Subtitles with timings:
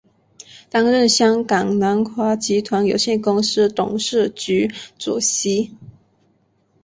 [0.67, 5.75] 担任香港南华集团有限公司董事局主席。